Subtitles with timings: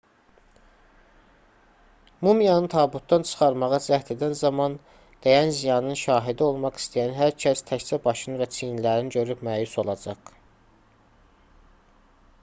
[2.27, 4.77] mumiyanı tabutdan çıxarmağa cəhd edən zaman
[5.27, 10.33] dəyən ziyanın şahidi olmaq istəyən hər kəs təkcə başını və çiyinlərini görüb məyus olacaq